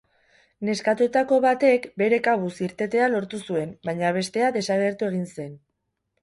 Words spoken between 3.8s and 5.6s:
baina bestea desagertu egin zen.